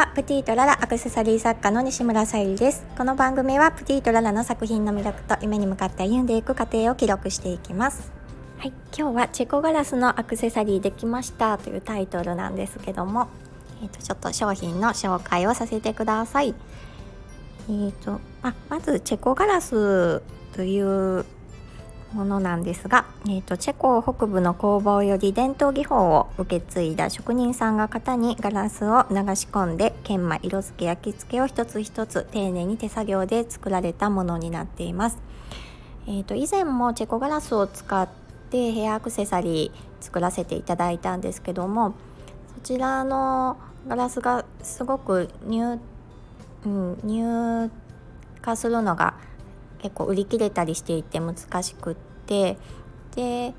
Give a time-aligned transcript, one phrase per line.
[0.00, 2.86] はプティートララアクセサリー作家の西村さゆりです。
[2.96, 8.10] この番組はプティートララの作品の魅力と夢に向かって歩んでいく過程を記録していきます。
[8.56, 13.28] はい今日はチェコガラスのアクセサリーできましたというタイトルなんですけども
[13.82, 16.54] えーと、ちょっと商品の紹介をさせてください。
[17.68, 20.22] えーとあまずチェコガラス
[20.54, 21.26] という
[22.12, 35.18] ものなんですが、えーと、チェコ北部の工房より伝統技法を受け継いだ職人さんが型にガラスを流し込んで研磨色付け焼き付けを一つ一つ丁寧に手作業で作られたものになっています。
[36.06, 38.08] えーと、以前もチェコガラスを使っ
[38.50, 41.94] てヘアアクセサリー作らせていただいたんですけども
[42.56, 45.78] そちらのガラスがすごく入,、
[46.64, 47.70] うん、入
[48.44, 49.14] 荷するのが
[49.82, 51.94] 結構売り切れたりしていて難しくっ
[52.26, 52.56] て
[53.14, 53.54] で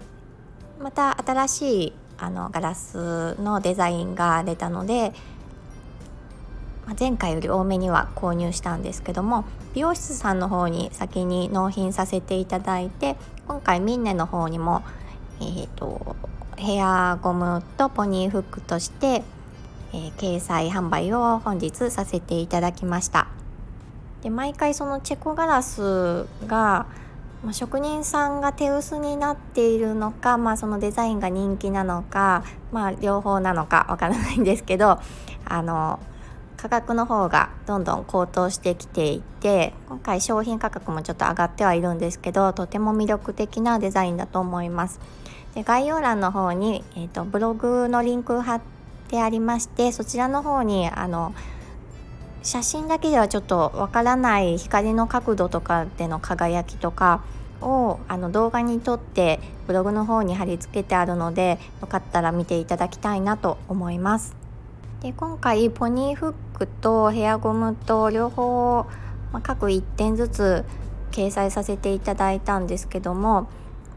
[0.79, 5.11] また新しいあのガラスのデザインが出たので、
[6.85, 13.15] まあ、前回より多めには購入したんですけども美容室さんの方に先に納品させていただいて
[13.47, 14.83] 今回ミンネの方にも、
[15.39, 16.15] えーと、
[16.57, 19.23] ヘアゴムとポニーフックとして、
[19.93, 23.40] えー、掲載販売を本日させていただきました。
[24.23, 26.85] で毎回そのチェコガラスが、
[27.43, 34.99] まあ、職人さんが手薄になっているのか、まあ、そのデザインが人気なのか、まあ、両方なのかわからないんですけど
[35.45, 35.99] あの
[36.61, 44.99] 価格の方がどんどん高騰してきていて今回商品価格もちょっと上がってはいるんですけどとても魅力的なデザインだと思います。
[45.55, 48.61] で概要欄の方に、えーとブログのリンク貼っ
[49.09, 51.33] てありましてそちらの方にあの
[52.43, 57.23] 写真だけではちょっとわからない光の角度とかでの輝きとか
[57.61, 64.35] をあの動画に撮ってブログの方に貼り付けてあるのでよかったら見ていただきたいなと思います。
[65.01, 68.85] で今回ポニーフックとヘアゴムと両方、
[69.31, 70.65] まあ、各1点ずつ
[71.11, 73.45] 掲載させていただいたんですけどもやっ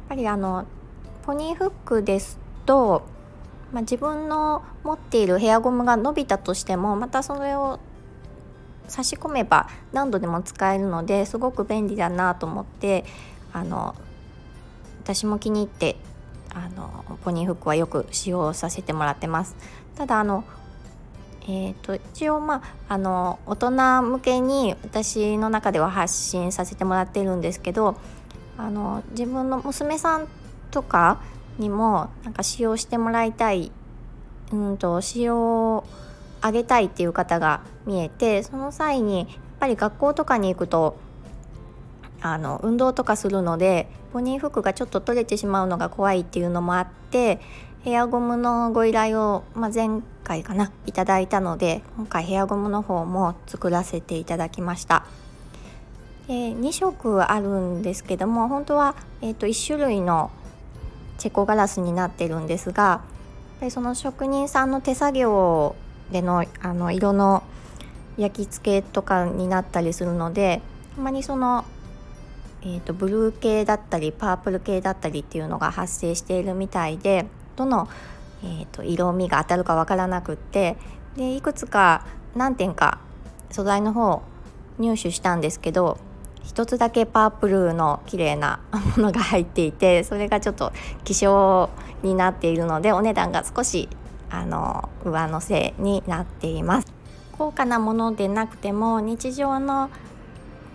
[0.08, 0.64] ぱりあの
[1.24, 3.02] ポニーフックですと、
[3.72, 7.80] まあ、自分の持っているヘアゴムが伸びたとしてもまたそれを
[8.88, 13.04] 差し込めば何度でも使えるのですごく便利だなと思って
[13.52, 13.94] あの
[15.02, 15.96] 私も気に入って
[16.54, 19.56] あのポニーフックはよく使用させてもらってます。
[19.96, 20.44] ただあの
[21.46, 27.96] えーと、一応まああの大人向けに私の中では発信させてもらってるんですけど
[28.56, 30.28] あの自分の娘さん
[30.70, 31.20] とか
[31.58, 33.72] にもなんか使用してもらいたい
[34.52, 35.84] うんと使用
[36.44, 39.28] あげたいっていう方が見えてその際にやっ
[39.60, 40.98] ぱり学校とかに行くと
[42.20, 47.40] あの運動とかするのでポニー服がちょっと取れてしまうのが怖いっていうのもあって
[47.82, 55.06] ヘアゴムのご依頼を、まあ、前回かないただいたので今回ヘアゴムの方も作らせていただきました。
[56.28, 60.30] で2色あるんですけども本当は、えーと、1種類の
[61.16, 63.00] チェコガラスになってるんですがやっ
[63.60, 65.76] ぱりその職人さんの手作業
[66.14, 67.42] でのあの色の
[68.16, 70.62] 焼き付けとかになったりするので
[70.94, 71.64] たまにその、
[72.62, 77.26] えーと、ブルー系だったりパープル系だったりっていうのが発生しているみたいで
[77.56, 77.88] どの、
[78.44, 80.76] えーと、色味が当たるかわからなくって
[81.16, 83.00] でいくつか何点か
[83.50, 84.22] 素材の方
[84.78, 85.98] 入手したんですけど
[86.44, 88.60] 一つだけパープルの綺麗な
[88.96, 91.70] ものが入っていてそれがちょっと希少
[92.04, 93.88] になっているのでお値段が少し
[94.38, 96.92] あの上乗せになっています
[97.32, 99.90] 高価なものでなくても日常の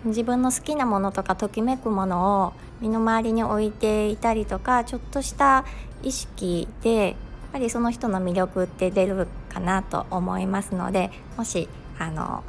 [0.04, 5.64] 自分の好きなものとかときめくものを身の回りに置いていたりとかちょっとした
[6.02, 7.14] 意識でやっ
[7.52, 12.42] ぱりその人の魅力って出るかなと思いますのでもしあの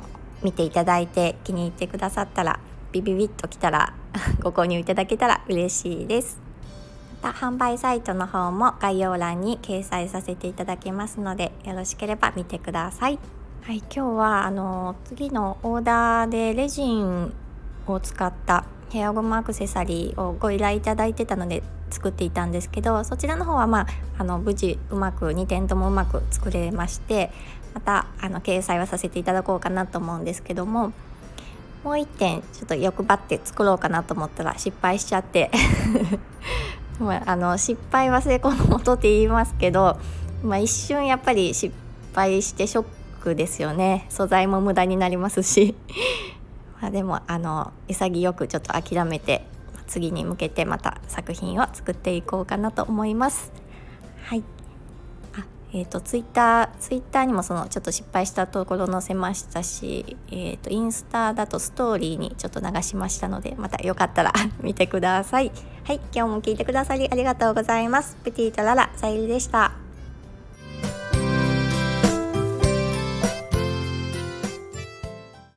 [0.44, 2.60] 見ていただいて気に入ってくださったら
[2.92, 3.94] ビビビッときたら
[4.42, 6.51] ご購入いただけたら嬉しいです。
[7.22, 13.20] た販売サイトの方も概要欄に掲載させていただきますのでよろしければ見てください。
[13.62, 17.32] はい、今日はあの次のオーダーでレジン
[17.86, 27.32] を使ったヘアゴムアクセサリーをご依頼いただいてたので作っていたんですけどそちらの方は、まあ、あの無事うまく2点ともうまく作れまして
[27.74, 30.92] またあの掲載はさせていただこうかなと思うんですけども
[31.84, 35.50] もう1点ちょっと欲張って作ろうかなと思ったら失敗しちゃって
[37.02, 39.98] まあ、あの失敗は成功のもとって言いますけど、
[40.44, 41.76] まあ、一瞬やっぱり失
[42.14, 42.86] 敗してショッ
[43.22, 44.06] クですよね。
[44.10, 45.76] 素材も無駄になりますし。
[46.82, 49.46] までもあの潔くちょっと諦めて
[49.86, 53.52] 次に向けてまた作品を作っていこうかなと思います。
[54.24, 54.44] はい。
[55.74, 65.52] えーと、ツイッターツイッターにもそのちょっと失敗したところ載せましたし、えーと、インスタだとストーリーにちょっと流しましたのでまたよかったら 見てください。
[65.84, 68.18] はい今日も聞いてくださりありがとうございます。
[68.24, 69.81] プティとララさゆりでした。